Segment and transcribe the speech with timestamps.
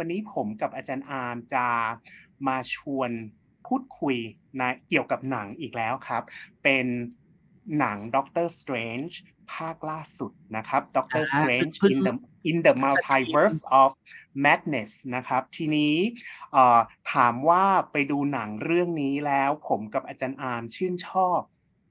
[0.00, 1.66] วันนี้ผมกับอาจารย์อาร์มจะ
[2.46, 3.10] มาชวน
[3.66, 4.16] พูดคุย
[4.60, 6.22] นะเกี่ยวกับหนังอีกแล้วครับ
[6.62, 6.86] เป็น
[7.78, 9.14] หนัง Doctor Strange
[9.52, 12.14] ภาคล่าสุดนะครับ Doctor อ่า Strange ซึ่ง in the
[12.50, 13.90] in the multiverse of
[14.44, 15.94] madness นะครับ ทีนี้
[16.52, 16.78] เอ่อ
[17.12, 21.40] ถามว่าไปดูหนังเรื่องนี้แล้ว ผมกับอาจารย์อาร์มชื่นชอบ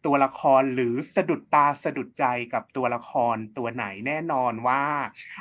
[0.05, 4.83] ตัวละครหรือสะดุดตาสะดุดใจกับตัวละครตัวไหนแน่นอนว่า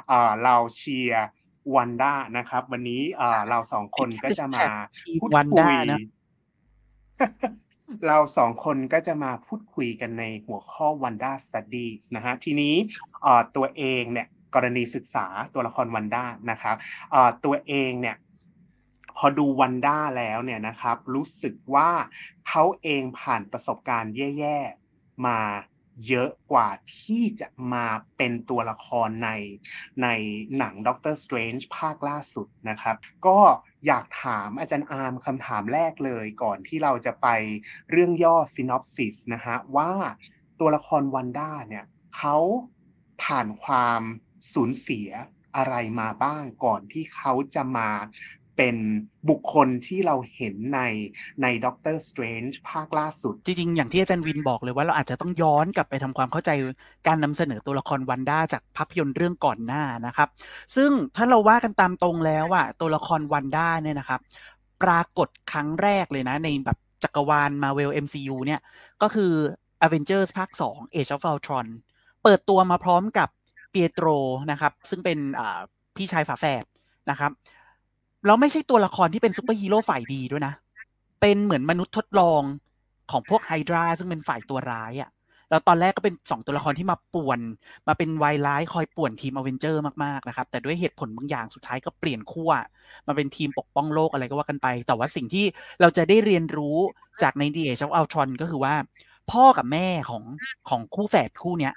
[0.09, 1.25] เอ่อเราเชียร์
[1.77, 4.65] วันด้านะครับ วันนี้เอ่อเราสองคนก็จะมา
[5.01, 5.99] ทีมพูดวันคุด้ายนะ
[8.07, 12.75] เราสองคนก็จะมาพูดคุยกันในหัวข้อ Wanda Studies นะฮะทีนี้
[13.23, 16.77] เอ่อตัวเองเนี่ยกรณีศึกษาตัวละครวันด้านะครับ
[17.11, 18.17] เอ่อตัวเองเนี่ย
[19.17, 21.91] พอดูวันด้าแล้วเนี่ยนะครับ รู้สึกว่า
[22.49, 24.59] เขาเองผ่านประสบการณ์แย่
[24.93, 25.39] ๆ มา
[26.07, 29.31] เยอะกว่าที่จะมาเป็นตัวละครใน
[30.03, 30.09] ใน
[30.59, 32.97] หนัง Doctor Strange ภาคล่าสุดนะครับ
[33.27, 33.39] ก็
[33.87, 37.29] อยากถามอาจารย์อาร์มคำถามแรกเลยก่อนที่เราจะไป
[37.91, 39.93] เรื่องย่อ synopsis นะฮะว่า
[40.61, 41.85] ตัวละครวันด้าเนี่ย
[42.17, 42.37] เขา
[43.23, 44.03] ผ่านความ
[44.53, 45.11] สูญเสีย
[45.57, 47.91] อะไรมาบ้างก่อนที่เขาจะมา
[48.59, 48.77] เป็น
[49.31, 50.81] บุคคลที่เราเห็นใน
[51.43, 56.51] ใน Doctor Strange ภาคล่าสุด จริง ๆ อย่างที่อาจารย์วินบอกเลยว่าเราอาจจะต้องย้อนกลับไปทำความเข้าใจ
[57.07, 60.29] การนำเสนอตัวละครวันด้าจากภาพยนตร์เรื่องก่อนหน้านะครับ
[60.77, 64.21] ซึ่งถ้าเราว่ากันตามตรงแล้วอะตัวละครวันด้าเนี่ยนะครับ
[64.83, 68.61] ปรากฏครั้งแรกเลยนะ ในแบบจักรวาล Marvel MCU เนี่ย
[69.03, 69.33] ก็คือ
[69.87, 71.67] Avengers ภาค 2 Age of Ultron
[72.23, 73.29] เปิดตัวมาพร้อมกับ
[73.71, 74.07] เปียโตร
[74.51, 75.19] นะครับ ซึ่งเป็น
[75.97, 76.65] พี่ชายฝาแฝด
[77.11, 77.33] นะครับ
[78.27, 80.55] แล้วไม่ใช่ตัวละครที่เป็นซูเปอร์ฮีโร่ฝ่ายดีด้วยนะ
[81.21, 82.43] เป็นเหมือนมนุษย์ทดลอง
[83.11, 85.11] ของพวกไฮดราซึ่งเป็นฝ่ายตัวร้ายอะ่ะ
[85.51, 87.41] แล้วตอนแรกก็เป็นสองตัวละครที่มาป่วน
[87.89, 92.51] มาเป็นวายร้ายคอยป่วนทีมอเวนเจอร์มากๆนะครับ แต่ด้วยเหตุผลบางอย่างสุดท้ายก็เปลี่ยนขั้ว
[93.07, 95.45] มาเป็นทีมปกป้องโลกอะไรก็ว่ากันไป แต่ว่าสิ่งที่
[95.81, 96.77] เราจะได้เรียนรู้
[97.23, 98.75] จากใน The Age of Ultron ก็คือว่า
[99.31, 100.25] พ่อกับแม่ของ
[100.69, 101.75] ของคู่แฝดคู่เนี้ย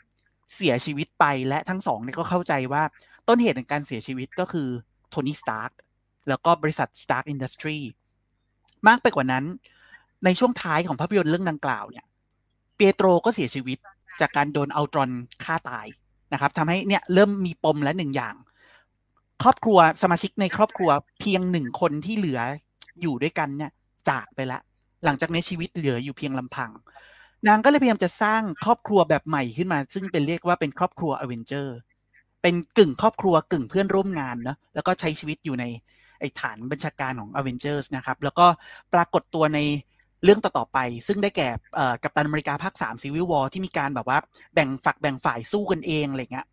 [0.56, 2.84] เสียชีวิตไปและทั้งสองเนี่ยก็เข้าใจว่า
[3.28, 4.68] ต้นเหตุของการเสียชีวิตก็คือ
[5.10, 5.70] โทนี่สตาร์
[6.30, 7.80] แล้วก็บริษัท Stark Industry
[8.88, 9.46] มากไปกว่านั้น
[10.26, 12.06] ในช่วงท้ายของภาพยนตร์เรื่องดังกล่าวเนี่ย
[12.76, 13.78] เปียโตรก็เสียชีวิต
[14.22, 15.12] จากการโดนอัลตรอน
[15.44, 15.88] ฆ่าตาย
[16.34, 18.36] นะครับทำให้เนี่ยเริ่มมีปมและหนึ่งอย่าง
[19.44, 20.90] ครอบครัวสมาชิกในครอบครัว
[21.20, 22.40] เพียงหนึ่งคนที่เหลือ
[23.02, 23.72] อยู่ด้วยกันเนี่ย
[24.10, 24.60] จากไปละ
[25.06, 26.72] หลังจากนี้ชีวิตเหลืออยู่เพียงลำพัง
[27.48, 31.78] นางก็เลยพยายามจะสร้างครอบครัวแบบใหม่ขึ้นมา ซึ่งเป็นเรียกว่าเป็นครอบครัวอเวนเจอร์
[32.42, 35.66] เป็นกึ่งครอบครัวกึ่งเพื่อนร่วมงานเนาะแล้วก็ใช้ชีวิตอยู่ใน
[36.22, 38.48] ไอฐานบัญชาการของ Avengers นะครับ แล้วก็
[38.94, 39.60] ปรากฏตัวใน
[40.24, 40.78] เรื่องต่อ ๆ ไป
[41.08, 41.48] ซึ่งได้แก่
[42.04, 44.18] กัปตันอเมริกาภาค3 Civil War ที่มีการแบบว่า
[44.54, 46.48] แบ่งฝักแบ่งฝ่ายสู้กันเองอะไรเงี้ย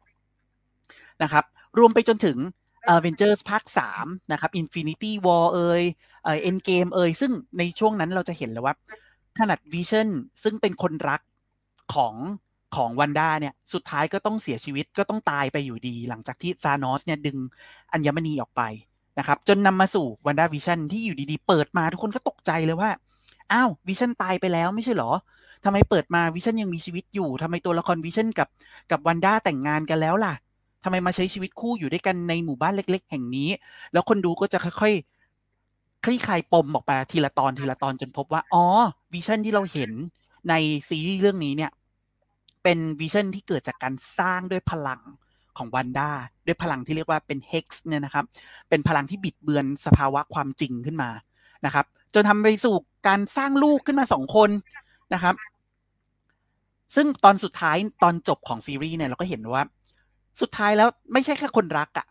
[1.23, 1.45] นะครับ
[1.79, 2.39] รวมไปจนถึง
[2.95, 3.65] Avengers ภาค
[3.97, 5.83] 3นะครับ Infinity War เอ่ย
[6.25, 8.75] เอ่อ Endgame เอ่ยซึ่งในช่วงนั้นเราจะเห็นเลยว่า
[9.39, 10.09] ขนาด Vision
[10.43, 11.21] ซึ่งเป็นคนรัก
[11.95, 12.15] ของ
[12.77, 17.37] ของวันด้าเนี่ยสุดท้ายก็ต้องเสียชีวิตก็ต้องตายไปอยู่ดี หลังจากที่ซานอสเนี่ยดึง
[17.93, 18.63] อัญมณีออกไป
[19.19, 22.91] นะครับจนนำมาสู่วันด้าวิชั่นที่อยู่ดีๆ เปิดมาทุกคนก็ตกใจเลยว่า
[23.53, 25.11] อ้าววิชั่นตายไปแล้วไม่ใช่หรอ
[25.65, 28.49] ทำไมเปิดมาวิชั่นยังมีชีวิตอยู่ทำไมตัวละครวิชั่นกับ
[28.91, 30.35] กับวันด้าแต่งงานกันแล้วล่ะ
[30.85, 33.49] ทำไมมาใช้ชีวิตคู่อยู่ด้วยกันในหมู่บ้านเล็ก ๆ แห่งนี้
[33.93, 38.65] แล้วคนดูก็จะค่อยๆคลี่คลายปมออกไปทีละตอนทีละตอนจนพบว่าอ๋อ
[39.13, 39.91] วิชั่นที่เราเห็น
[40.49, 40.55] ใน
[40.89, 41.71] ซีรีส์เรื่องนี้เนี่ย
[42.63, 45.01] เป็นวิชั่นที่เกิดจากการสร้างด้วยพลัง
[45.59, 46.11] ของวันด้า
[46.47, 48.25] ด้วยพลังที่เรียกว่าเป็น hex เนี่ยนะครับ
[48.69, 51.11] เป็นพลังที่บิดเบือนสภาวะความจริงขึ้นมา
[51.67, 52.75] นะครับ จนทำไปสู่
[53.09, 54.51] การสร้างลูกขึ้นมาสองคน
[55.15, 55.35] นะครับ
[56.95, 59.63] ซึ่งตอนสุดท้ายตอนจบของซีรีส์เนี่ยเราก็เห็นว่า
[60.41, 62.07] สุดท้ายแล้วไม่ใช่แค่คนรักอะ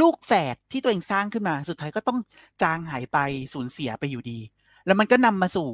[0.00, 2.18] ลูกแฝดที่ตัวเองสร้างขึ้นมาสุดท้ายก็ต้อง
[2.62, 3.18] จางหายไป
[3.52, 4.38] สูญเสียไปอยู่ดี
[4.86, 5.68] แล้วมันก็นำมาสู่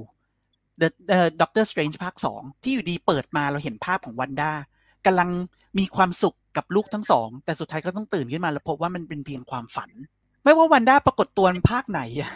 [0.80, 4.52] The uh, Doctor Strange ภาคสองที่อยู่ดีเปิดมาเราเห็นภาพของวันด้า
[5.06, 5.30] กำลัง
[5.78, 9.90] มีความสุขกับลูกทั้งสอง แต่สุดท้ายก็ต้องตื่นขึ้นมาแล้วพบว่ามันเป็นเพียงความฝัน
[10.44, 12.32] ไม่ว่าวันด้าปรากฏตัวในภาคไหนอะ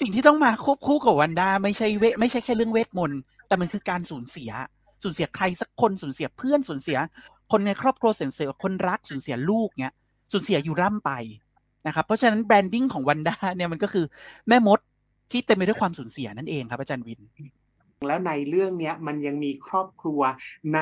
[0.00, 4.50] สิ่งที่ต้องมาควบคู่กับวันด้าไม่ใช่เวไม่ใช่แค่เรื่องเวทมนต์แต่มันคือการสูญเสีย
[5.02, 6.98] สูญเสียใครสักคนสูญเสียเพื่อนสูญเสีย
[7.52, 9.94] คนในครอบครัวสูญเสียคนรักสูญเสียลูกเนี้ย
[10.32, 11.12] สูญเสียอยู่ร่ำไป
[11.86, 14.04] นะครับเพราะฉะนั้น branding ของวันด้าเนี่ยมันก็คือ
[14.48, 14.78] แม่มด
[15.30, 17.20] ที่เต็มไปด้วยความสูญเสียนั่นเองครับอาจารย์วิน
[18.08, 20.20] แล้วในเรื่องเนี้ยมันยังมีครอบครัว
[20.74, 20.80] ใน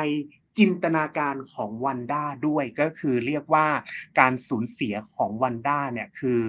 [0.58, 3.66] จินตนาการของวันด้าด้วยก็คือเรียกว่า
[4.20, 6.42] การสูญเสียของวันด้าเนี่ยคือ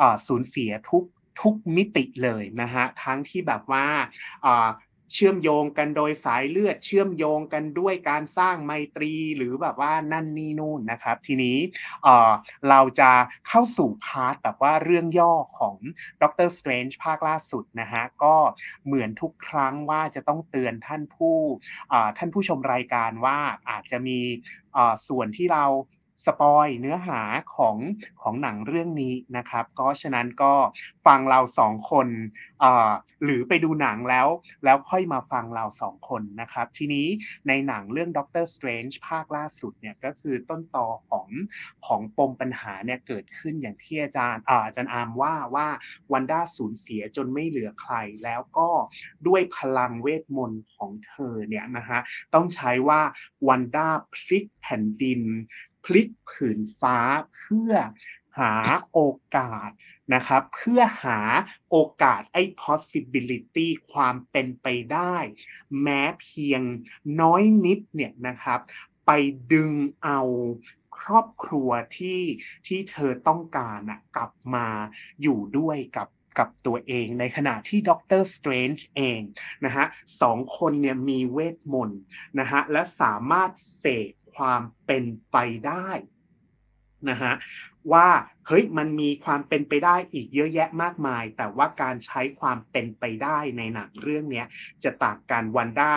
[0.00, 1.04] อสูญเสียทุก
[1.40, 3.86] ทุกมิติเลยนะฮะทั้งที่แบบว่า
[5.14, 11.58] เชื่อมโยงกันโดยสายเลือด เชื่อมโยงกันด้วยการสร้างไมตรีหรือแบบว่านั่นนี่นู่นนะครับ ทีนี้
[12.68, 13.10] เราจะ
[13.48, 15.76] เข้าสู่ part แบบว่าเรื่องย่อของ
[16.22, 18.36] ด็อกเตอร์สเตรนจ์ภาคล่าสุดนะฮะก็
[18.86, 21.36] เหมือนทุกครั้งว่าจะต้องเตือนท่านผู้
[22.18, 23.38] ท่านผู้ชมรายการว่า
[23.70, 24.18] อาจจะมี
[25.08, 25.64] ส่วนที่เรา
[26.24, 27.20] spoil เนื้อหา
[27.54, 27.76] ของ
[28.22, 30.54] ของหนังเรื่องนี้นะครับ ก็ฉะนั้นก็
[31.06, 32.08] ฟังเราสองคน
[33.24, 34.28] หรือไปดูหนังแล้ว
[34.64, 37.06] แล้วค่อยมาฟังเราสองคนนะครับ ทีนี้
[37.48, 41.28] ในหนังเรื่อง Doctor Strange ภาคล่าสุดเนี่ยก็คือต้นตอของ
[41.86, 45.68] ของปมปัญหาเนี่ยเกิดขึ้นอย่างที่อาจารย์อาจารย์อามว่าว่า
[46.12, 47.94] วันด้าสูญเสียจนไม่เหลือใคร
[48.24, 48.68] แล้วก็
[49.26, 52.00] ด้วยพลังเวทมนต์ของเธอเนี่ยนะฮะ
[52.34, 53.00] ต้องใช้ว่า
[53.48, 55.22] วันด้าพลิกแผ่นดิน
[55.88, 56.98] พลิกผืนฟ้า
[57.34, 57.72] เพื่อ
[58.38, 58.54] หา
[58.92, 59.00] โอ
[59.36, 59.70] กาส
[60.14, 61.20] นะครับ เพื่อหา
[61.70, 65.16] โอกาสไอ้ possibility ความเป็นไปได้
[65.82, 66.62] แม้เพียง
[67.20, 68.60] น้อยนิดเนี่ยนะครับ
[69.06, 69.10] ไป
[69.52, 69.70] ดึง
[70.04, 70.20] เอา
[70.98, 72.22] ครอบครัวที่
[72.66, 74.68] ที่เธอต้องการนะกลับมา
[75.22, 76.08] อยู่ด้วยกับ
[76.38, 79.20] กับตัวเองในขณะที่ด็อกเตอร์สเตรนจ์เอง
[79.64, 79.86] นะฮะ
[80.22, 82.00] สองคนเนี่ยมีเวทมนต์
[82.38, 85.36] นะฮะและสามารถเสก ความเป็นไป
[85.66, 85.88] ได้
[87.10, 87.34] นะฮะ
[87.92, 88.08] ว่า
[88.46, 94.44] เฮ้ยมันมีความเป็นไปได้อีกเยอะแยะมากมาย แต่ว่าการใช้ความเป็นไปได้ในหนังเรื่องนี้
[94.84, 95.92] จะต่างกันวันด้า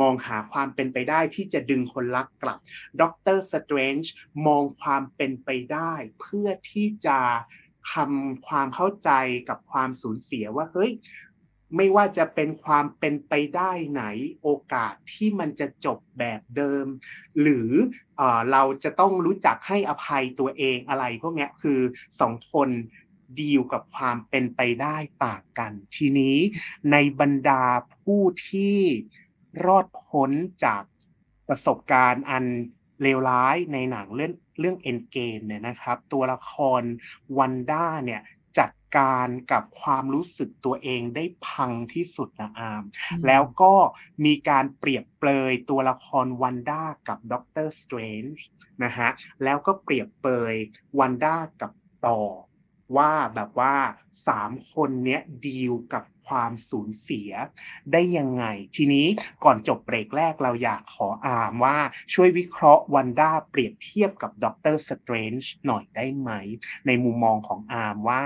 [0.00, 2.58] มองหาความเป็นไปได้ที่จะดึงคนรักกลับ
[3.00, 4.12] ด็อกเตอร์สเตรนจ์
[4.46, 7.18] มองความเป็นไปได้ เพื่อที่จะ
[7.94, 9.10] ทำความเข้าใจ
[9.48, 10.92] กับความสูญเสียว่าเฮ้ย
[11.76, 14.04] ไม่ว่าจะเป็นความเป็นไปได้ไหน
[14.42, 16.86] โอกาสที่มันจะจบแบบเดิม
[17.40, 17.70] หรือ
[18.16, 18.22] เอ
[18.52, 21.80] เราจะต้องรู้จักให้อภัยตัวเองอะไรพวกนี้คือ
[22.20, 22.68] สองคน
[23.40, 26.36] ดีลกับความเป็นไปได้ต่างกัน ทีนี้
[26.92, 27.62] ในบรรดา
[27.96, 28.78] ผู้ที่
[29.66, 30.30] รอดพ้น
[30.64, 30.82] จาก
[31.48, 32.44] ประสบการณ์อัน
[33.02, 38.22] เลวร้ายในหนังเรื่องเรื่องเอ็นเกมเนี่ยนะครับ ตัวละควันด้าเนี่ย
[38.58, 42.84] จัดการกับความรู้สึกตัวเองได้พังที่สุดนะอาม
[43.26, 43.74] แล้วก็
[44.24, 48.44] มีการเปรียบเปรยตัวละครวันด้ากับด็อกเตอร์สเตรนจ์
[48.84, 49.08] นะฮะ
[49.44, 50.54] แล้วก็เปรียบเปรย
[50.98, 51.72] วันด้ากับ
[52.06, 52.20] ธอร์
[52.96, 53.74] ว่าแบบว่า
[54.26, 57.30] สามคนเนี้ยดีลกับความสูญเสีย
[57.92, 58.44] ได้ยังไง
[58.76, 59.06] ทีนี้
[59.44, 61.76] ก่อนจบเบรกแรกเราอยากขออามว่า
[62.14, 66.30] ช่วยวิเคราะห์วันด้าเปรียบเทียบกับด็อกเตอร์สเตรนจ์หน่อยได้ไหม
[66.86, 68.22] ในมุมมองของอาร์มว่า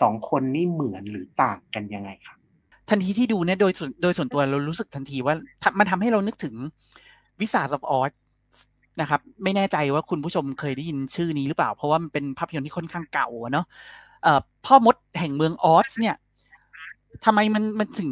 [0.00, 2.38] สองคนนี่เหมือนหรือต่างกันยังไงครับ
[2.90, 3.72] ทันทีที่ดูเนี่ยโดย
[4.02, 5.34] โดยส่วนตัวเรารู้สึกทันทีว่า
[5.78, 6.54] มันทำให้เรานึกถึง
[7.40, 8.12] วิสาสออส
[9.00, 13.66] นะครับ ไม่แน่ใจว่าคุณผู้ชมเคยได้ยินชื่อนี้หรือเปล่า เพราะว่ามันเป็นภาพยนตร์ที่ค่อนข้างเก่าเนาะ
[14.66, 16.16] พ่อมดแห่งเมืองออสเนี่ย
[17.24, 18.10] ทำไมมันมันถึง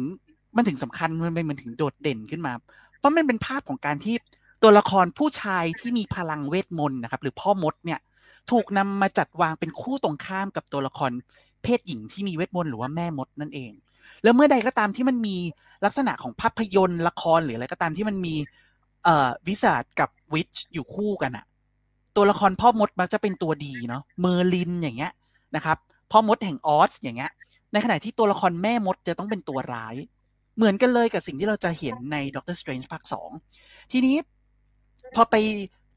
[0.55, 2.53] มันถึงสำคัญมันเป็นมันถึงโดดเด่นขึ้นมา
[2.97, 4.15] เพราะมันเป็นภาพของการที่
[4.63, 7.99] ตัวละครผู้ชายที่มีพลังเวทมนต์นะครับ หรือพ่อมดเนี่ย
[8.51, 11.11] ถูกนำมาจัดวางเป็นคู่ตรงข้ามกับตัวละคร
[11.63, 13.71] เพศหญิงที่มีเวทมนต์หรือว่าแม่มดนั่นเอง
[14.23, 15.37] แล้วเมื่อใดก็ตามที่มันมี
[15.85, 18.35] ลักษณะของภาพยนตร์ละครหรืออะไรก็ตามที่มันมี
[19.03, 21.45] เอ่อวิสาดกับวิชอยู่คู่กันอะ
[22.15, 25.11] ตัวละครพ่อมดมักจะเป็นตัวดีเนาะเมอร์ลินอย่างเงี้ย
[25.55, 25.77] นะครับ
[26.11, 27.31] พ่อมดแห่งออสอย่างเงี้ย
[27.73, 29.95] ในขณะที่ตัวละครแม่มดจะต้องเป็นตัวร้าย
[30.57, 33.29] เหมือนกันเลยกับสิ่งที่เราจะเห็นในด็อกเตอร์สเตรนจ์ภาคสอง
[33.91, 34.15] ทีนี้
[35.15, 35.35] พอไป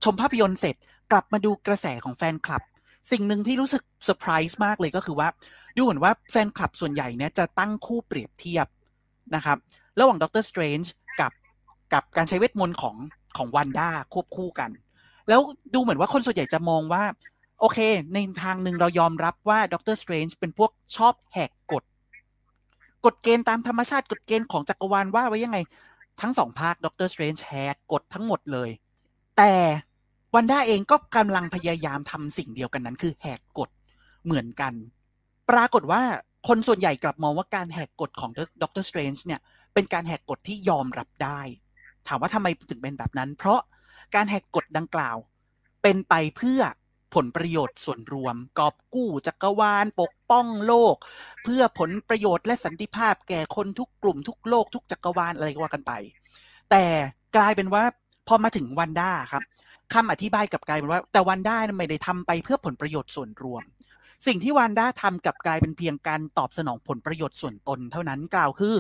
[0.05, 0.77] ชมภาพยนตร์เสร็จ
[1.13, 2.63] กลับมาดูกระแสของแฟนคลับ
[3.11, 5.29] สิ่งหนึ่งที่รู้สึกเซอร์ไพรส์มากเลยก็คือว่า
[5.77, 8.67] ดูเหมือนว่าแฟนคลับส่วนใหญ่เนี่ยจะตั้งคู่เปรียบเทียบ
[9.35, 9.59] นะครับ
[10.01, 11.33] ระหว่างด็อกเตอร์สเตรนจ์กับ
[11.93, 12.97] กับการใช้เวทมนต์ของ
[13.37, 14.71] ของวันด้าควบคู่กัน
[15.29, 15.41] แล้ว
[15.75, 17.03] ดูเหมือนว่าคนส่วนใหญ่จะมองว่า
[17.65, 17.81] โอเค
[18.15, 21.85] ในทางหนึ่งเรายอมรับว่าด็อกเตอร์สเตรนจ์เป็นพวกชอบแหกกฎ
[23.05, 25.59] กฎเกณฑ์ตามธรรมชาติกฎเกณฑ์ของจักรวาลว่าไว้ยังไง
[26.21, 28.71] ทั้งสองภาคด็อกเตอร์สเตรนจ์แหกกฎทั้งหมดเลย
[29.37, 29.55] แต่
[30.35, 33.71] วันด้าเองก็กำลังพยายามทำสิ่งเดียวกันนั้น คือแหกกฎ
[34.25, 34.73] เหมือนกัน
[35.51, 36.03] ปรากฏว่า
[36.49, 38.31] คนส่วนใหญ่กลับมองว่าการแหกกฎของ
[38.63, 39.41] ด็อกเตอร์สเตรนจ์เนี่ย
[39.75, 41.41] เป็นการแหกกฎที่ยอมรับได้
[42.07, 43.61] ถามว่าทำไมถึงเป็นแบบนั้น เพราะ
[44.15, 45.17] การแหกกฎดังกล่าว
[45.83, 46.61] เป็นไปเพื่อ
[47.15, 50.97] ผลประโยชน์ส่วนรวม กอบกู้จักรวาลปกป้องโลก
[51.45, 55.93] เพื่อผลประโยชน์และสันติภาพแก่คนทุกกลุ่มทุกโลกทุกจักรวาลอะไรก็ว่ากันไป
[56.71, 56.85] แต่
[57.37, 57.83] กลายเป็นว่า
[58.29, 59.43] พอมาถึงวันด้าครับ
[59.95, 63.63] คำอธิบายกับกลายเป็นว่า แต่วันด้าไม่ได้ทำไปเพื่อผลประโยชน์ส่วนรวม
[64.27, 68.75] สิ่งที่วันด้าทำกับกลายเป็นเพียงการตอบสนองผลประโยชน์ส่วนตน เท่านั้นกล่าวคือ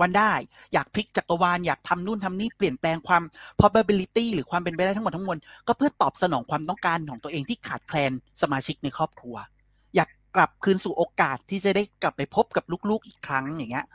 [0.00, 0.32] วันได้
[0.72, 3.22] อยากพลิกจักรวาลอยากทำนู่นทำนี่เปลี่ยนแปลงความ
[3.58, 9.36] probability หรือความเป็นไปได้ทั้งหมดทั้งมวลก็เพื่อตอบสนองความต้องการของตัวเองที่ขาดแคลนสมาชิกในครอบครัว
[9.94, 13.86] อยากกลับคืนสู่โอกาสที่จะได้กลับไปพบกับลูกๆอีกครั้งอย่างเงี้ย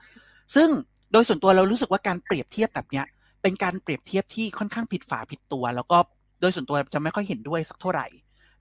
[0.56, 0.70] ซึ่ง
[1.12, 3.06] โดยส่วนตัวเรารู้สึกว่าการเปรียบเทียบแบบเนี้ย
[3.42, 5.98] เป็นการเปรียบเทียบที่ค่อนข้างผิดฝาผิดตัว แล้วก็
[6.42, 8.08] โดยส่วนตัวจะไม่ค่อยเห็นด้วยสักเท่าไหร่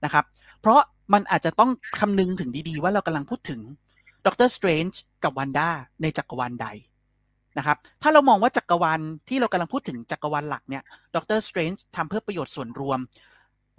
[0.03, 0.25] นะครับ
[0.61, 0.79] เพราะ
[1.13, 3.59] มันอาจจะต้องคำนึงถึงดีๆ ว่าเรากำลังพูดถึง
[4.25, 5.69] ด็อกเตอร์สเตรนจ์กับวันด้า
[6.01, 6.67] ในจักรวาลใด
[7.57, 10.83] นะครับ ถ้าเรามองว่าจักรวาลที่เรากำลังพูดถึงจักรวาลหลักเนี่ย
[11.15, 12.99] ด็อกเตอร์สเตรนจ์ทำเพื่อประโยชน์ส่วนรวม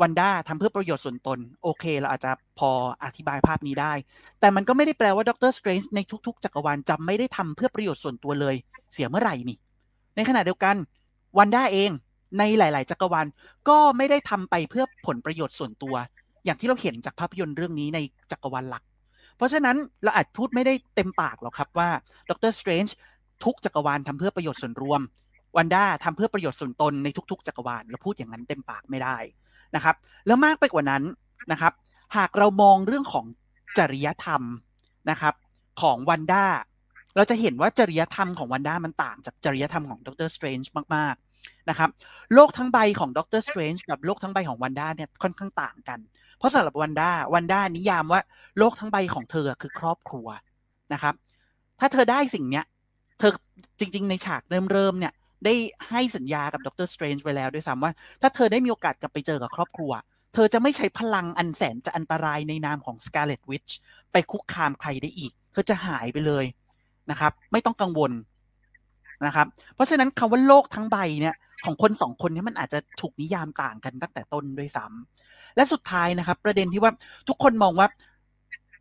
[0.00, 2.70] วันด้าทำเพื่อประโยชน์ส่วนตน โอเค เราอาจจะพอ
[3.04, 3.92] อธิบายภาพนี้ได้
[4.40, 8.54] แต่มันก็ไม่ได้แปลว่าด็อกเตอร์สเตรนจ์ในทุกๆ จักรวาลจะไม่ได้ทำเพื่อประโยชน์ส่วนตัวเลย
[8.92, 9.58] เสียเมื่อไหร่นี่
[10.16, 10.76] ในขณะเดียวกัน
[11.38, 11.90] วันด้าเอง
[12.38, 13.26] ในหลาย ๆ จักรวาล
[13.68, 15.94] ก็ไม่ได้ทำไปเพื่อผลประโยชน์ส่วนตัว
[16.44, 17.98] อย่างที่เราเห็นจากภาพยนตร์เรื่องนี้ใน
[18.30, 18.82] จักรวาลหลัก
[19.36, 21.88] เพราะฉะนั้นเราอาจพูดไม่ได้เต็มปากหรอกครับว่า
[22.30, 22.96] ด็อกเตอร์สเตรนจ์
[23.44, 25.00] ทุกจักรวาลทำเพื่อประโยชน์ส่วนรวม
[25.56, 29.16] วันด้าทำเพื่อประโยชน์ส่วนตนในทุก ๆ จักรวาลเราพูดอย่างนั้นเต็มปากไม่ได้
[29.74, 31.02] นะครับ แล้วมากไปกว่านั้น
[31.52, 31.72] นะครับ
[32.16, 33.26] หากเรามองเรื่องของ
[33.78, 34.42] จริยธรรม
[35.10, 35.34] นะครับ
[35.82, 36.44] ของวันด้า
[37.16, 41.90] เราจะเห็นว่าจริยธรรมของวันด้ามันต่างจากจริยธรรมของด็อกเตอร์สเตรนจ์มากๆนะครับ
[42.34, 45.98] โลกทั้งใบของด็อกเตอร์สเตรนจ์กับโลกทั้งใบของวันด้าเนี่ยค่อนข้างต่างกัน
[46.38, 48.20] เพราะสำหรับวันด้าวันด้านิยามว่า
[48.58, 50.28] โลกทั้งใบของเธอคือครอบครัว
[50.92, 51.14] นะครับ
[51.80, 52.64] ถ้าเธอได้สิ่งเนี้ย
[53.20, 53.32] เธอ
[53.80, 55.12] จริง ๆ ในฉากเริ่มๆเนี่ย
[55.44, 55.54] ได้
[55.90, 59.92] ให้สัญญากับด็อกเตอร์สเตรนจ์ไว้แล้วด้วยซ้ำว่า ถ้าเธอได้มีโอกาสกลับไปเจอกับครอบครัว
[60.34, 63.72] เธอจะไม่ใช้พลังอันแสนจะอันตรายในนามของ Scarlet Witch
[64.12, 66.44] ไปคุกคามใครได้อีก เธอจะหายไปเลย
[67.10, 68.12] นะครับ ไม่ต้องกังวล
[69.26, 71.34] นะครับ เพราะฉะนั้นคำว่าโลกทั้งใบเนี่ย
[71.64, 76.92] ของคนสองคนนี้มันอาจจะถูกนิยามต่างกันตั้งแต่ต้นด้วยซ้ำและสุดท้ายนะครับ ประเด็นที่ว่า
[77.28, 77.88] ทุกคนมองว่า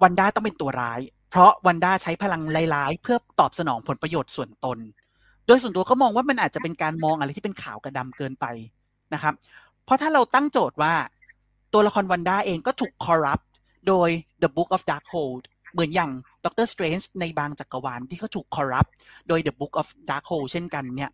[0.04, 1.00] วันด้าต้องเป็นตัวร้าย
[1.30, 2.42] เพราะวันด้าใช้พลัง
[2.74, 4.80] ร้ายๆ เพื่อตอบสนองผลประโยชน์ส่วนตน
[5.48, 8.46] โดยส่วนตัวก็มองว่ามันอาจจะเป็นการมองอะไรที่เป็นขาวกับดาเกินไป
[9.14, 9.34] นะครับ
[9.86, 10.94] เพราะถ้าเราตั้งโจทย์ว่า
[11.74, 13.46] ตัวละครวันด้าเองก็ถูก corrupt
[13.88, 14.10] โดย
[14.42, 15.44] The Book of Darkhold
[15.74, 16.12] เหมือนอย่าง
[16.46, 18.92] ด็อกเตอร์สเตรนจ์ในบางจักรวาลที่เขาถูก corrupt
[19.28, 21.12] โดย The Book of Darkhold เช่นกันเนี่ย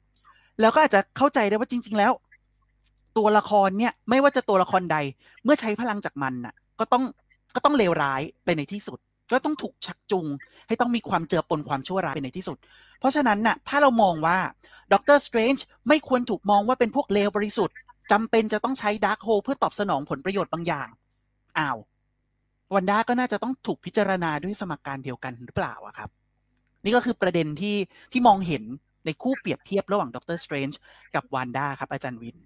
[0.62, 2.12] แล้วก็อาจจะเข้าใจได้ว่าจริง ๆ แล้ว
[3.18, 4.98] ตัวละครเนี่ยไม่ว่าจะตัวละครใด
[5.44, 7.04] เมื่อใช้พลังจากมันน่ะก็ต้อง
[7.56, 9.00] ก็ต้องเลวร้ายไปในที่สุด
[9.32, 10.28] ก็ต้องถูกชักจูง
[10.68, 12.58] ให้ต้องมีความเจือปนความชั่วร้ายไปในที่สุด
[13.00, 14.38] เพราะฉะนั้นน่ะถ้าเรามองว่า
[14.94, 17.76] ด็อกเตอร์สเตรนจ์ไม่ควรถูกมองว่าเป็นพวกเลวบริสุทธิ์
[18.12, 20.88] จำเป็นจะต้องใช้ Darkhold เพื่อตอบสนองผลประโยชน์บางอย่าง
[21.58, 21.78] อ้าว
[22.74, 26.10] วันด้าก็น่าจะต้องถูกพิจารณาด้วยสมการเดียวกันหรือเปล่าอะครับ
[26.84, 27.78] นี่ก็คือประเด็นที่
[28.12, 28.64] ที่มองเห็น
[29.06, 30.80] ในคู่เปรียบเทียบระหว่างด็อกเตอร์สเตรนจ์
[31.16, 32.38] กับวันด้าครับอาจารย์วิน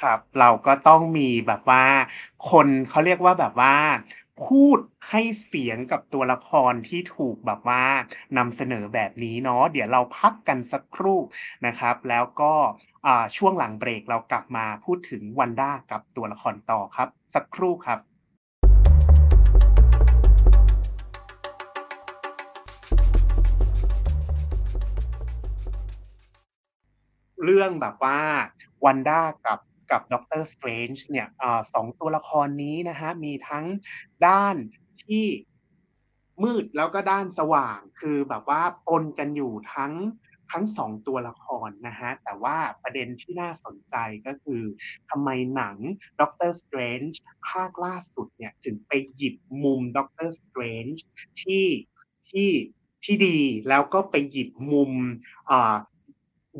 [0.00, 1.84] ครับ เราก็ต้องมีแบบว่า
[2.50, 3.74] คนเขาเรียกว่าแบบว่า
[4.46, 4.78] พูด
[5.10, 7.84] ให้เสียงกับตัวละครที่ถูกแบบว่า
[8.36, 11.18] นำเสนอแบบนี้เนาะเดี๋ยวเราพักกันสักครู่
[11.66, 12.52] นะครับ แล้วก็
[13.36, 18.00] ช่วงหลังเบรกเรากลับมาพูดถึงวันด้ากับตัวละครต่อครับ สักครู่ครับ
[27.44, 28.20] เรื่องแบบว่า
[28.84, 29.58] วันด้ากับ
[29.92, 31.28] กับด็อกเตอร์สเตรนจ์เนี่ย
[31.72, 33.64] สองตัวละครนี้นะฮะมีทั้ง
[34.26, 34.56] ด้าน
[35.04, 35.24] ที่
[36.42, 39.94] มืดแล้วก็ด้านสว่างคือแบบว่าปนกันอยู่ทั้ง
[40.52, 43.96] ทั้งสองตัวละครนะฮะแต่ว่าประเด็นที่น่าสนใจ
[44.26, 44.62] ก็คือ
[45.10, 45.76] ทำไมหนัง
[46.20, 49.34] ด็อกเตอร์สเตรนจ์ภาคล่าสุดเนี่ยถึงไปหยิบ
[49.64, 51.02] มุมด็อกเตอร์สเตรนจ์
[51.40, 51.66] ที่
[52.30, 52.50] ที่
[53.04, 54.92] ที่ดีแล้วก็ไปหยิบมุม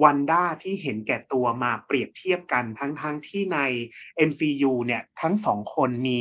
[0.03, 3.59] วันด้าที่เห็นแก่ตัวมาเปรียบเทียบกันทั้งๆ ที่ใน
[4.29, 6.21] MCU เนี่ยทั้งสองคนมี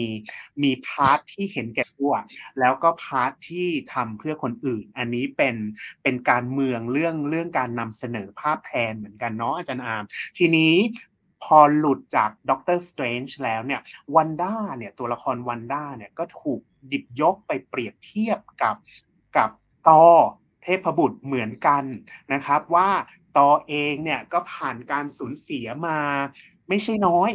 [0.64, 2.14] มี part ที่เห็นแก่ตัว
[2.60, 5.56] แล้วก็ part ที่ทำเพื่อคนอื่น อันนี้เป็น
[6.04, 10.04] เป็นการเมืองเรื่องเรื่องการนำเสนอภาพแทนเหมือนกันเนาะอาจารย์อาร์ม
[10.38, 10.74] ทีนี้
[11.44, 13.82] พอหลุดจากด็อกเตอร์สเตรนจ์แล้วเนี่ย
[14.16, 18.76] วันด้าเนี่ยตัวละครวันด้าเนี่ยก็ถูกหยิบยกไปเปรียบเทียบกับ
[19.38, 19.50] กับ
[19.90, 20.04] ธอร์
[20.64, 21.84] เทพบุตรเหมือนกัน
[22.34, 22.90] นะครับว่า
[23.38, 26.00] ธอร์เองเนี่ยก็ผ่านการสูญเสียมา
[26.70, 27.32] ไม่ใช่น้อย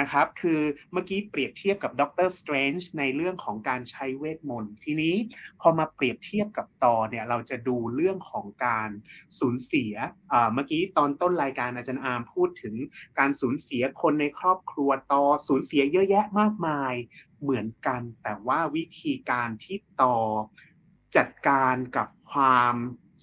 [0.00, 0.60] นะครับ คือ
[0.92, 5.16] เมื่อกี้เปรียบเทียบกับด็อกเตอร์สเตรนจ์ในเรื่องของการใช้เวทมนต์ ทีนี้
[5.60, 8.90] พอมาเปรียบเทียบกับตอเนี่ยเราจะดูเรื่องของการ
[9.38, 9.94] สูญเสีย
[10.52, 12.74] เมื่อกี้ตอนต้นรายการอาจารย์อาร์มพูดถึง
[13.18, 16.94] การสูญเสียคนในครอบครัวตอสูญเสียเยอะแยะมากมาย
[17.42, 20.16] เหมือนกัน แต่ว่าวิธีการที่ตอ
[21.16, 22.74] จัดการกับความ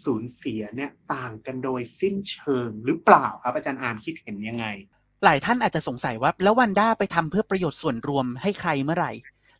[0.06, 4.66] สูญเสียเนี่ยต่างกันโดยสิ้นเชิงหรือเปล่าครับ อาจารย์อาร์มคิดเห็นยังไง
[5.26, 9.12] หลายท่านอาจจะสงสัยว่าแล้ววันด้าไปทำเพื่อประโยชน์ส่วนรวมให้ใครเมื่อไหร่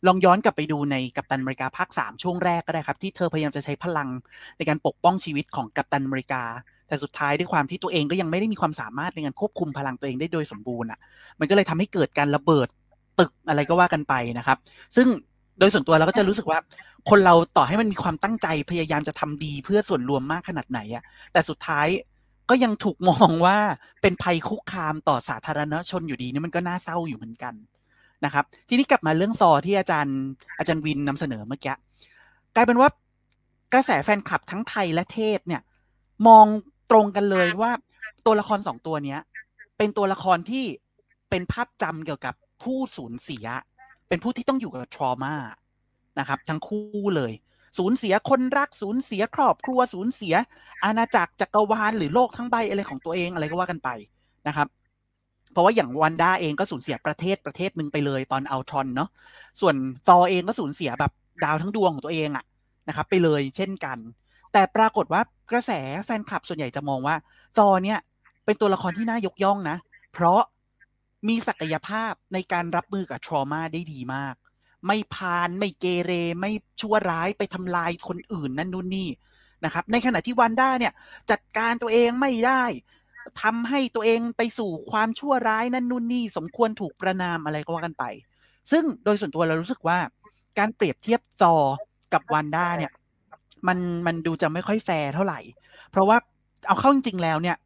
[0.06, 4.08] ลองย้อนกลับไปดูในกัปตันอเมริกาภาค 3 ช่วงแรกก็ได้ครับ ที่เธอพยายามจะใช้พลัง
[4.56, 6.42] ในการปกป้องชีวิตของกัปตันอเมริกา
[6.88, 10.98] แต่สุดท้ายด้วยความที่ตัวเองก็ยังไม่ได้มีความสามารถในการควบคุมพลังตัวเองได้โดยสมบูรณ์อะ
[11.40, 12.68] มันก็เลยทำให้เกิดการระเบิด
[13.20, 14.58] ตึกอะไรก็ว่ากันไปนะครับ
[14.96, 15.08] ซึ่ง
[15.62, 16.58] ดยส่วนตัวเราก็จะรู้สึกว่า
[17.10, 21.86] คนเราต่อให้มันมีความตั้งใจพยายามจะทำดีเพื่อส่วนรวมมากขนาดไหนอะแต่สุดท้าย
[22.50, 23.58] ก็ยังถูกมองว่า
[24.02, 27.54] เป็นภัยคุกคามต่อสาธารณชนอยู่ดีนี่มันก็น่าเศร้าอยู่เหมือนกัน
[28.24, 30.18] นะครับ ทีนี้กลับมาเรื่องซอที่อาจารย์
[30.58, 31.74] อาจารย์วินนำเสนอเมื่อกี้
[32.54, 32.88] กลายเป็นว่า
[33.74, 35.62] กระแสแฟนคลับทั้งไทยและเทศเนี่ย
[36.28, 36.46] มอง
[36.90, 37.72] ตรงกันเลยว่า
[38.26, 39.20] ตัวละครสองตัวเนี้ย
[39.78, 40.64] เป็นตัวละครที่
[41.30, 43.46] เป็นภาพจำเกี่ยวกับผู้สูญเสีย
[44.12, 45.34] เป็นผู้ที่ต้องอยู่กับทรมา
[46.18, 47.32] นะครับ ทั้งคู่เลย
[47.78, 50.34] สูญเสียคนรักสูญเสียครอบครัวสูญเสีย
[50.84, 53.88] อาณาจักรจักรวาลหรือโลกทั้งใบอะไรของตัวเองอะไรก็ว่ากันไป
[54.48, 54.68] นะครับ
[55.52, 59.08] เพราะว่าอย่างวันด้าเองก็สูญเสียประเทศประเทศหนึ่งไปเลยตอนเอัลทรอนเนาะ
[59.60, 59.74] ส่วน
[60.08, 61.12] ซอเองก็สูญเสียแบบ
[61.44, 62.44] ดาวทั้งดวงของตัวเองอะ
[62.88, 63.98] นะครับ ไปเลยเช่นกัน
[64.52, 65.70] แต่ปรากฏว่ากระแส
[66.04, 67.14] แฟนคลับส่วนใหญ่จะมองว่า
[67.56, 67.98] ซอเนี่ย
[68.44, 69.76] เป็นตัวละครที่น่ายกย่องนะ
[70.12, 70.40] เพราะ
[71.28, 74.34] มีศักยภาพในการรับมือกับทรมาได้ดีมาก
[74.86, 76.50] ไม่พานไม่เกเร ไม่
[76.80, 79.08] ชั่วร้ายไปทำลายคนอื่นนั่นนู่นนี่
[79.64, 80.92] นะครับ ในขณะที่วันด้าเนี่ย
[81.30, 82.62] จัดการตัวเองไม่ได้
[83.42, 88.04] ทำให้ตัวเองไปสู่ความชั่วร้ายนั่นนู่นนี่ สมควรถูกประนามอะไรก็ว่ากันไป
[88.70, 89.98] ซึ่งโดยส่วนตัวเรารู้สึกว่า
[90.58, 91.54] การเปรียบเทียบจอ
[92.12, 92.92] กับวันด้าเนี่ย
[93.68, 95.40] มันมันดูจะไม่ค่อยแฟร์เท่าไหร่
[95.90, 96.16] เพราะว่า
[96.66, 97.56] เอาเข้าจริงๆแล้วเนี่ย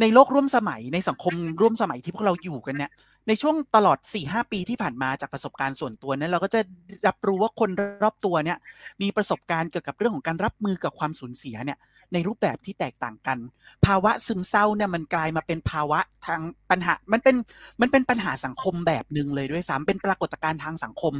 [0.00, 2.90] ในโลกร่วมสมัยในสังคมร่วมสมัยที่พวกเราอยู่กันเนี่ย
[3.28, 6.60] ในช่วงตลอด4ี่หปีที่ผ่านมาจากประสบการณ์ส่วนตัวนั้นเราก็จะ
[7.06, 7.70] รับรู้ว่าคน
[8.02, 8.58] รอบตัวเนี่ย
[9.02, 11.78] มีประสบการณ์เกี่ยวกับเรื่องของการรับมือกับความสูญเสียเนี่ย
[12.12, 13.38] ในรูปแบบที่แตกต่างกัน
[13.86, 16.40] ภาวะซึมเศร้าเนี่ยมันกลายมาเป็นภาวะทาง
[16.70, 17.36] ปัญหา มันเป็น
[17.80, 21.14] มันเป็นปัญหาสังคมแบบหนึ่งเลยด้วยซ้ำเป็นปรากฏการณ์ทางสังคม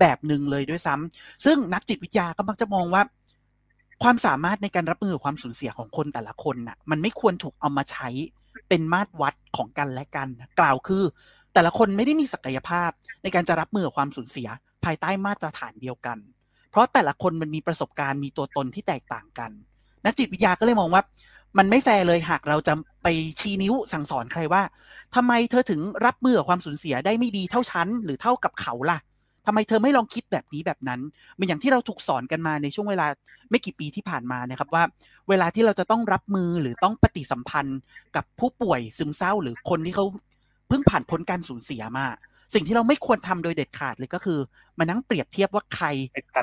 [0.00, 3.02] แบบหนึ่งเลยด้วยซ้ำซึ่งนักจิตวิทยาก็มักจะมองว่า
[4.04, 8.08] ความสามารถในการรับมือความสูญเสียของคนแต่ละคนน่ะ มันไม่ควรถูกเอามาใช้
[8.68, 10.28] เป็นมาตรวัดของกันและกัน
[10.60, 11.02] กล่าวคือ
[11.54, 12.90] แต่ละคนไม่ได้มีศักยภาพ
[13.22, 14.48] ในการจะรับมือความสูญเสีย
[14.84, 16.18] ภายใต้มาตรฐานเดียวกัน
[16.70, 19.50] เพราะแต่ละคนมันมีประสบการณ์มีตัวตนที่แตกต่างกัน
[20.04, 21.02] นักจิตวิทยาก็เลยมองว่า
[21.58, 23.06] มันไม่แฟร์เลยหากเราจะไป
[23.40, 24.62] ชี้นิ้วสั่งสอนใครว่า
[25.14, 28.98] ทำไมเธอถึงรับมือกับความสูญเสียได้ไม่ดีเท่าฉันหรือเท่ากับเขาล่ะ
[29.46, 31.00] ทำไมเธอไม่ลองคิดแบบนี้แบบนั้น
[31.34, 33.06] เหมือนอย่างที่เราถูกสอนกันมาในช่วงเวลา
[33.50, 34.84] ไม่กี่ปีที่ผ่านมานะครับว่า
[35.28, 37.78] เวลาที่เราจะต้องรับมือหรือต้องปฏิสัมพันธ์
[38.16, 40.04] กับผู้ป่วยซึมเศร้า หรือคนที่เขา
[40.68, 42.06] เพิ่งผ่านพ้นการสูญเสียมา
[42.54, 44.38] สิ่งที่เราไม่ควรทำโดยเด็ดขาดเลยก็คือ
[44.78, 45.86] มานั่งเปรียบเทียบว่าใคร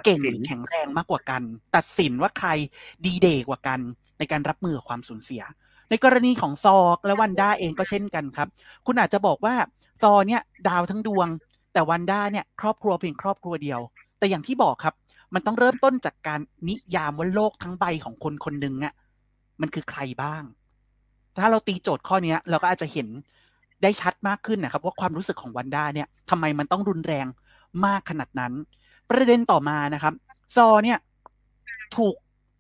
[0.06, 1.42] เก่งหรือแข็งแรงมากกว่ากัน
[1.76, 2.50] ตัดสินว่าใคร
[3.06, 3.80] ดีเดกว่ากัน
[4.20, 5.44] ในการรับมือความสูญเสีย
[5.90, 8.48] ในกรณีของซอและวันด้าเองก็เช่นกันครับ
[8.86, 9.56] คุณอาจจะบอกว่า
[10.02, 11.28] ซอเนี่ยดาวทั้งดวง
[11.74, 13.80] แต่วันด้าเนี่ยครอบครัวเพียงครอบครัวเดียว
[14.18, 14.96] แต่อย่างที่บอกครับ
[15.34, 18.94] มันต้องเริ่มต้นจากการนิยามว่าโลกทั้งใบของคนคนหนึ่งอะ
[19.62, 20.44] มันคือใครบ้าง
[21.42, 23.08] ถ้าเราตีโจทย์ข้อนี้เราก็อาจจะเห็น
[23.84, 27.26] ได้ชัดมากขึ้นนะครับ ว่าความรู้สึกของวันด้าเนี่ยทำไมมันต้องรุนแรง
[27.86, 28.54] มากขนาดนั้น
[29.10, 30.14] ประเด็นต่อมานะครับ
[30.56, 30.98] ธอร์เนี่ย
[31.98, 32.16] ถูก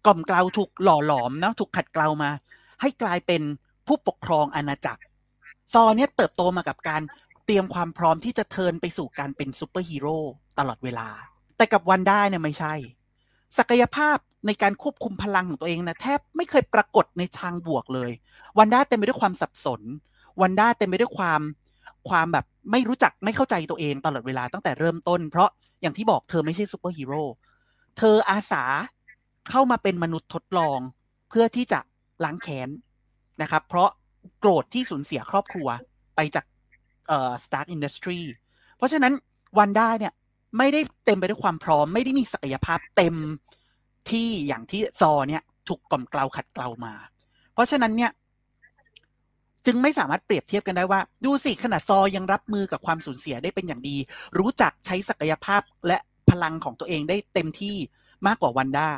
[0.05, 2.29] กล่อมเกลาถูกหล่อหลอมนะถูกขัดเกลามา
[2.81, 3.41] ให้กลายเป็น
[3.87, 5.01] ผู้ปกครองอาณาจักร
[5.73, 7.01] ธอร์เนี่ยเติบโตมากับการเต
[7.51, 10.19] รียมความพร้อมที่จะ turn ไปสู่การเป็นซูเปอร์ฮีโร่
[10.59, 11.07] ตลอดเวลา
[11.57, 12.73] แต่กับวันด้าเนี่ยไม่ใช่
[13.57, 18.11] ศักยภาพในการควบคุมพลังของตัวเองนะแทบไม่เคยปรากฏในทางบวกเลย
[18.57, 19.81] วันด้าเต็มไปด้วยความสับสน
[20.41, 21.41] วันด้าเต็มไปด้วยความ
[22.09, 25.49] ความแบบไม่รู้จักไม่เข้าใจตัวเองตลอดเวลาตั้งแต่เริ่มต้น เพราะ
[25.81, 27.23] อย่างที่บอกเธอไม่ใช่ซูเปอร์ฮีโร่
[27.97, 28.63] เธออาสา
[29.49, 30.79] เข้ามาเป็นมนุษย์ทดลอง
[31.29, 31.79] เพื่อที่จะ
[32.23, 32.69] ล้างแค้น
[33.41, 33.89] นะครับ เพราะ
[34.39, 35.67] โกรธที่สูญเสียครอบครัว
[36.15, 36.45] ไปจาก
[37.07, 38.21] เอ่อ Stark Industry
[38.77, 39.13] เพราะฉะนั้น
[39.59, 40.13] วันด้าเนี่ย
[40.57, 43.15] ไม่ได้เต็มไปด้วยความพร้อม ไม่ได้มีศักยภาพเต็ม
[44.11, 46.93] ที่อย่างที่ซอเนี่ยถูกกล่อมเกลาขัดเกลามา
[47.53, 48.11] เพราะฉะนั้นเนี่ย
[49.65, 53.95] จึงไม่สามารถเปรียบเทียบกันได้ว่า ดูสิขนาดซอยังรับมือกับความสูญเสียได้เป็นอย่างดี
[54.39, 55.97] รู้จักใช้ศักยภาพและ
[56.29, 57.75] พลังของตัวเองได้เต็มที่
[58.27, 58.89] มากกว่าวันด้า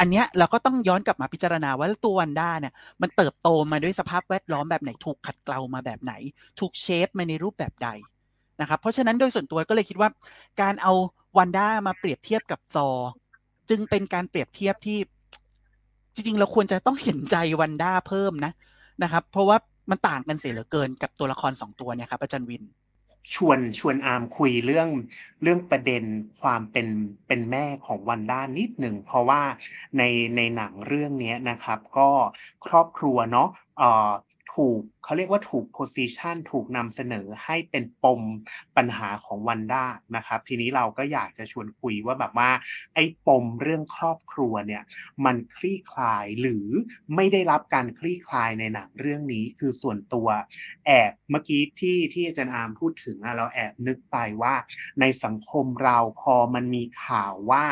[0.00, 6.12] อันเนี้ยเราก็ต้องย้อนกลับมาพิจารณาว่าตัววันด้าเนี่ยมันเติบโตมาด้วยสภาพแวดล้อมแบบไหนถูกขัดเกลามาแบบไหน
[6.60, 7.88] ถูกเชฟมาในรูปแบบใด
[8.60, 10.08] นะครับเพราะฉะนั้นโดยส่วนตัวก็เลยคิดว่า
[10.60, 10.92] การเอา
[11.38, 12.88] วันด้ามาเปรียบเทียบกับซอ
[13.70, 14.98] จึงเป็นการเปรียบเทียบที่
[16.14, 18.52] จริง ๆ เราควรจะต้องเห็นใจวันด้าเพิ่มนะ
[19.02, 19.56] นะครับ เพราะว่า
[19.90, 22.62] มันต่างกันเสียเหลือเกินกับตัวละครสองตัวเนี่ยครับอาจารย์วิน
[23.34, 24.88] ชวนชวนอาร์มคุยเรื่อง
[25.42, 26.02] เรื่องประเด็น
[26.40, 26.86] ความเป็น
[27.26, 29.42] เป็นแม่ของวันด้านิดหนึ่ง เพราะว่า
[29.98, 30.02] ใน
[30.36, 32.08] ในหนังเรื่องนี้นะครับ ก็
[32.66, 33.48] ครอบครัวเนาะ
[34.54, 38.22] ถูกเขาเรียกว่าถูก position ถูกนำเสนอให้เป็นปม
[38.76, 39.84] ปัญหาของวันด้า
[40.16, 42.50] นะครับ ทีนี้เราก็อยากจะชวนคุยว่าแบบว่า
[42.94, 44.82] ไอ้ปมเรื่องครอบครัวเนี่ย
[45.24, 46.66] มันคลี่คลายหรือ
[47.14, 50.28] ไม่ได้รับการคลี่คลายในหนังเรื่องนี้คือส่วนตัว
[50.86, 54.54] แอบเมื่อกี้ที่ที่อาจารย์อาร์มพูดถึงอะเราแอบนึกไปว่า
[55.00, 57.64] ในสังคมเราพอมันมีข่าวว่า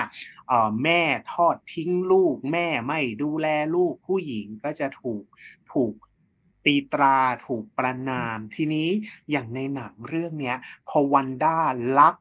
[0.85, 5.25] แม่ทอดทิ้งลูก แม่ไม่ดูแลลูกผู้หญิงก็จะถูก
[5.73, 5.95] ถูก
[6.69, 8.89] ตีตราถูกประนาม ทีนี้
[9.31, 10.57] อย่างในหนังเรื่องเนี้ย
[10.89, 11.59] พอวันด้า
[11.99, 12.17] รัก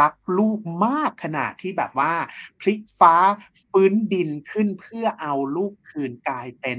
[0.00, 2.12] รักลูกมากขนาดที่แบบว่า
[2.60, 3.14] พลิกฟ้า
[3.70, 6.78] ฟื้นดินขึ้นเพื่อเอาลูกคืนกลายเป็น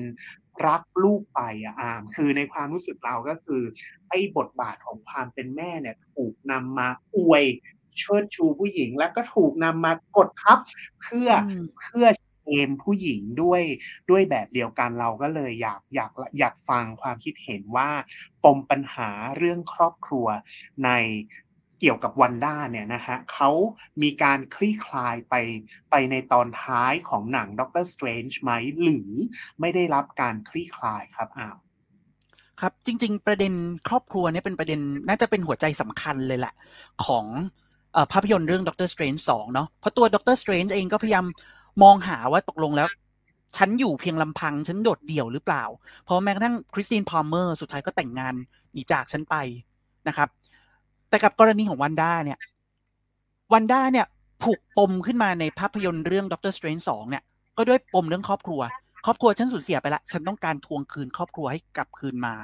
[0.67, 3.63] รักลูกไปอะอาม คือในความรู้สึกเราก็คือ
[4.09, 7.43] ไอ้บทบาทของความเป็นแม่เนี่ยถูกนำมาอวย
[7.97, 10.57] เชิดชูผู้หญิงแล้วก็ถูกนำมากดทับ
[11.01, 12.05] เพื่ออืมเพื่อ
[12.43, 13.61] shame ผู้หญิงด้วย
[14.09, 17.89] ด้วยแบบเดียวกันเราก็เลยอยากอยากอยากฟังความคิดเห็นว่า
[18.43, 20.27] ปมปัญหาเรื่องครอบครัว
[20.85, 20.89] ใน
[21.79, 23.49] เกี่ยวกับวันด้าเนี่ยนะฮะเขา
[24.01, 25.35] มีการคลี่คลายไป
[25.91, 28.51] ไปในตอนท้ายของหนังด็อกเตอร์สเตรนจ์ไหม
[28.81, 29.09] หรือ
[29.59, 31.57] ไม่ได้รับการคลี่คลายครับอ้าว
[32.61, 33.53] ครับจริง ๆ ประเด็น
[33.87, 36.53] ครอบครัวเนี่ยเป็นประเด็นน่าจะเป็นหัวใจสำคัญเลยแหละ
[37.05, 41.25] ของภาพยนตร์เรื่องด็อกเตอร์สเตรนจ์สองเนาะเพราะตัวด็อกเตอร์สเตรนจ์เองก็พยายาม
[41.81, 42.87] มองหาว่าตกลงแล้ว
[43.57, 45.63] ฉันอยู่เพียงลำพัง ฉันโดดเดี่ยวหรือเปล่า
[46.03, 48.33] เพราะแม้กระทั่งคริสตินพาล์เมอร์สุดท้ายก็แต่งงาน
[48.73, 49.35] หนีจากฉันไป
[50.07, 50.29] นะครับ
[51.09, 52.39] แต่กับกรณีของวันด้าเนี่ย
[53.53, 54.05] วันด้าเนี่ย
[54.43, 57.23] ผูกปมขึ้นมาในภาพยนตร์เรื่องด็อกเตอร์สเตรนจ์สองเนี่ย
[57.57, 58.61] ก็ด้วยปมเรื่องครอบครัว
[59.05, 62.35] ครอบครัวฉันสูญเสียไปละ ฉันต้องการทวงคืนครอบครัวให้กลับคืนมา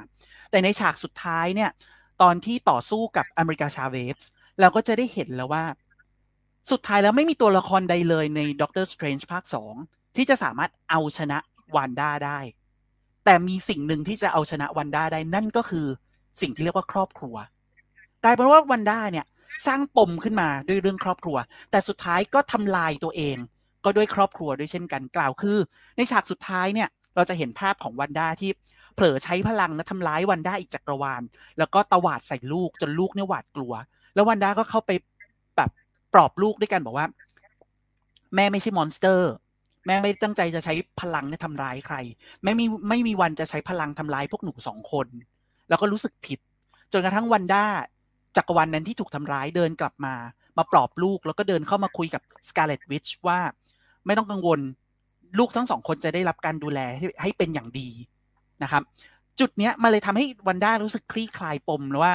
[0.51, 1.69] แต่ในฉากสุดท้ายเนี่ย
[2.21, 4.19] ตอนที่ต่อสู้กับอเมริกาชาเวส
[4.59, 5.63] เราก็จะได้เห็นแล้วว่า
[6.71, 9.73] สุดท้ายแล้วไม่มีตัวละครใดเลยในด็อกเตอร์สเตรนจ์ภาคสอง
[10.15, 11.37] ที่จะสามารถเอาชนะ
[11.75, 12.39] วันด้าได้
[13.25, 15.87] แต่มีสิ่งหนึ่งที่จะเอาชนะวันด้าได้นั่นก็คือ
[16.41, 17.35] สิ่งที่เรียกว่าครอบครัว
[18.23, 19.25] กลายเป็นว่าวันด้าเนี่ย
[19.67, 21.37] สร้างปมขึ้นมาด้วยเรื่องครอบครัว
[21.71, 23.37] แต่สุดท้ายก็ทำลายตัวเอง
[23.85, 25.57] ก็ด้วยครอบครัวด้วยเช่นกันกล่าวคือ
[25.97, 28.51] ในฉากสุดท้ายเนี่ยเราจะเห็นภาพของวันด้าที่
[28.95, 31.21] เผลอใช้พลังนะทำร้ายวันด้าอีกจักรวาล
[31.57, 33.73] แล้วก็ตวาดใส่ลูกจนลูกเนี่ยหวาดกลัว
[34.15, 34.91] แล้ววันด้าก็เข้าไป
[36.13, 37.07] ปลอบลูกด้วยกันบอกว่า
[38.35, 39.31] แม่ไม่ใช่มอนสเตอร์
[39.87, 41.95] แม่ไม่ตั้งใจจะใช้พลังเนี่ยทำร้ายใคร
[42.43, 45.07] แม่มีไม่มีวันจะใช้พลังทำร้ายพวกหนูสองคน
[45.69, 46.39] แล้วก็รู้สึกผิด
[46.93, 47.65] จนกระทั่งวันด้า
[48.37, 50.13] จักรวาลนนั้นที่ถูกทำร้ายเดินกลับมา
[50.57, 53.39] มาปลอบลูกแล้วก็เดินเข้ามาคุยกับสกาเลตวิชว่า
[54.05, 54.59] ไม่ต้องกังวล
[55.39, 57.89] ลูกทั้งสองคนจะได้รับการดูแลให้ใหเป็นอย่างดี
[58.63, 58.83] นะครับ
[59.39, 62.13] จุดเนี้ยมาเลยทำให้วันด้ารู้สึกคลี่คลายปมแล้วว่า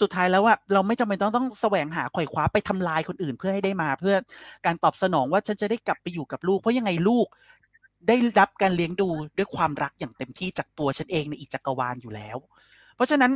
[0.00, 4.14] สุดท้ายแล้วว่าเราไม่จำเป็นต้องต้องแสวงหาไขว่คว้าไปทำลายคนอื่นเพื่อให้ได้มา เพื่อ
[4.66, 7.26] การตอบสนองว่าฉันจะได้กลับไปอยู่กับลูก เพราะยังไงลูก
[8.08, 12.36] ได้รับการเลี้ยงดูด้วยความรักอย่างเต็มที่จากตัวฉันเองในอีกจักรวาลอยู่แล้ว
[12.96, 13.32] เพราะฉะนั้น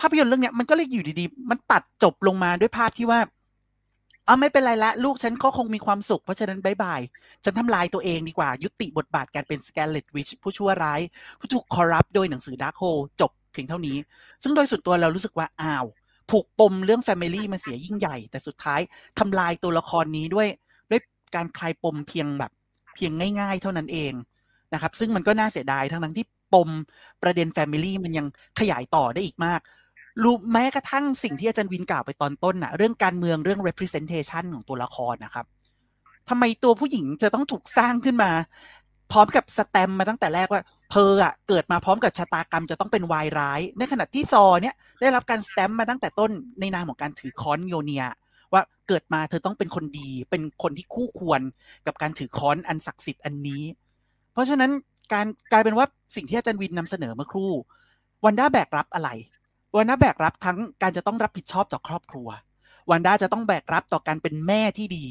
[0.00, 3.20] ภาพยนตร์เรื่องเนี้ยมันก็เลยอยู่ดีๆ มันตัดจบลงมาด้วยภาพที่ว่า
[4.28, 7.00] อ่าไม่เป็นไรละลูกฉันก็คงมีความสุข เพราะฉะนั้น bye bye
[7.44, 11.00] ฉันทำลายตัวเองดีกว่า ยุติบทบาทการเป็น Scarlet Witch ผู้ชั่วร้าย
[11.38, 12.82] ผู้ถูก corrupt โดยหนังสือ Darkhold
[13.20, 13.96] จบ เพียงเท่านี้
[14.42, 15.84] ซึ่งโดยส่วนตัวเรารู้สึกว่าอ้าว
[16.30, 18.80] ผูกปมเรื่อง family มันเสียยิ่งใหญ่ แต่สุดท้าย
[19.18, 20.48] ทำลายตัวละครนี้ด้วย
[20.90, 21.00] ด้วย
[21.34, 22.52] การคลายปมเพียงแบบ
[22.94, 24.12] เพียงง่าย ๆ เท่านั้นเอง
[24.74, 26.68] นะครับ ซึ่งมันก็น่าเสียดายทั้งนั้นที่ปม
[27.22, 28.26] ประเด็น family มันยัง
[28.58, 29.60] ขยายต่อได้อีกมากห
[30.22, 35.46] รือแม้กระทั่งสิ่งที่อาจารย์วินกล่าวไปตอนต้นน่ะเรื่องการเมืองเรื่อง representation ของตัวละครนะครับ
[36.28, 38.30] ทำไมตัวผู้หญิงจะต้องถูกสร้างขึ้นมา
[39.14, 48.04] พร้อมกับสแตมมาตั้งแต่แรกว่า เธออะเกิดมาพร้อมกับชะตากรรมจะต้องเป็นวายร้าย ในขณะที่ธอร์เนี่ยได้รับการสแตมมาตั้งแต่ต้นในนามของการถือค้อนโยเนีย
[48.52, 51.40] ว่าเกิดมาเธอต้องเป็นคนดี เป็นคนที่คู่ควร
[51.86, 53.62] กับการถือค้อนอันศักดิ์สิทธิ์อันนี้
[54.32, 54.70] เพราะฉะนั้น
[55.12, 57.50] การกลายเป็นว่าสิ่งที่อาจารย์วินนำเสนอเมื่อครู่
[58.24, 59.10] วันด้าแบกรับอะไร
[59.76, 62.28] วันด้าแบกรับทั้งการจะต้องรับผิดชอบต่อครอบครัว
[62.90, 65.06] วันด้าจะต้องแบกรับต่อการเป็นแม่ที่ดี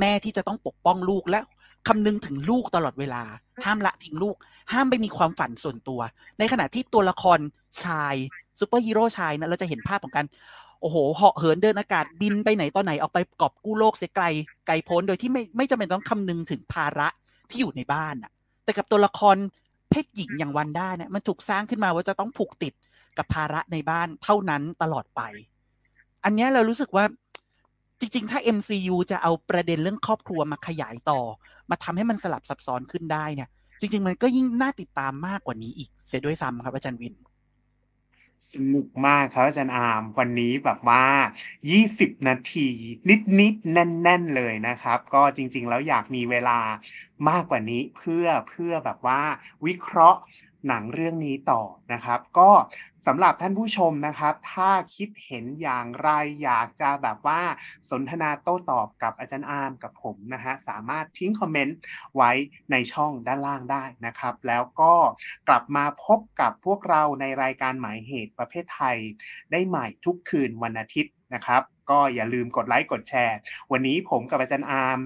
[0.00, 1.40] แม่ที่จะต้องปกป้องลูกและ
[1.86, 3.22] คำนึงถึงลูกตลอดเวลา
[3.64, 4.36] ห้ามละทิ้งลูก
[4.72, 6.00] ห้ามไปมีความฝันส่วนตัว
[6.38, 7.38] ในขณะที่ตัวละคร
[7.84, 8.14] ชาย
[8.60, 10.26] ซูเปอร์ฮีโร่ชายนะเราจะเห็นภาพของการ
[10.80, 14.24] โอ้โหเหาะเหินเดินอากาศบินไปไหนตอนไหนออกไปกอบกู้โลกเสียไกล
[14.66, 17.08] ไกลโพ้นโดยที่ไม่ไม่จำเป็นต้องคำนึงถึงภาระ
[17.50, 18.32] ที่อยู่ในบ้านอะ
[18.64, 19.36] แต่กับตัวละคร
[19.90, 22.72] เพศหญิงอย่างวันด้าเนี่ยมันถูกสร้างขึ้นมาว่าจะต้องผูกติด
[23.18, 25.20] กับภาระในบ้านเท่านั้นตลอดไป
[26.24, 27.04] อันเนี้ยเรารู้สึกว่า
[28.00, 31.20] จริง ๆ ถ้า MCU จะเอาประเด็นเรื่องครอบครัวมาขยายต่อ
[31.70, 33.48] มาทำให้มันสลับซับซ้อนขึ้นได้เนี่ย
[33.80, 37.14] จริง ๆ มันก็ยิ่งน่าติดตามมากกว่านี้อีก เสียด้วยซ้ำครับอาจารย์วิน
[38.52, 41.04] สนุกมากครับอาจารย์อาร์มวันนี้แบบว่า
[41.64, 42.68] 20 นาที
[43.40, 46.58] นิดๆแน่น ๆ เลยนะครับ ก็จริง ๆ แล้วอยากมีเวลา
[47.28, 49.20] มากกว่านี้เพื่อเพื่อแบบว่า
[49.66, 50.20] วิเคราะห์
[50.68, 52.50] หนังเรื่องนี้ต่อนะครับ ก็
[53.06, 56.10] สำหรับท่านผู้ชมนะครับ ถ้าคิดเห็นอย่างไร
[56.42, 57.42] อยากจะแบบว่า
[57.90, 61.76] สนทนาโต้ตอบกับอาจารย์อาร์มกับผมนะฮะสามารถทิ้งคอมเมนต์
[62.16, 62.30] ไว้
[62.70, 64.94] ในช่องด้านล่างได้นะครับ แล้วก็
[65.48, 68.96] กลับมาพบกับพวกเราในรายการหมายเหตุประเพทไทย
[69.50, 73.38] ได้ใหม่ทุกคืนวันอาทิตย์ นะครับ ก็อย่าลืมกดไลค์กดแชร์
[73.72, 74.98] วันนี้ผมกับอาจารย์อาร์ม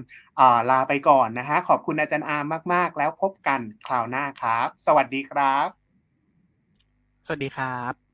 [0.69, 5.67] ลาไปก่อนนะฮะขอบคุณอาจารย์อาร์มมาก ๆ แล้วพบกันคราวหน้าครับ สวัสดีครับ
[7.25, 8.10] สวัสดีครับ